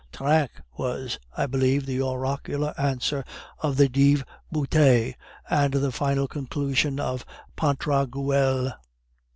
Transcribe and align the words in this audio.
Trinq 0.11 0.49
was, 0.77 1.19
I 1.37 1.45
believe, 1.45 1.85
the 1.85 2.01
oracular 2.01 2.73
answer 2.75 3.23
of 3.59 3.77
the 3.77 3.87
dive 3.87 4.25
bouteille 4.51 5.13
and 5.47 5.75
the 5.75 5.91
final 5.91 6.27
conclusion 6.27 6.99
of 6.99 7.23
Pantagruel." 7.55 8.73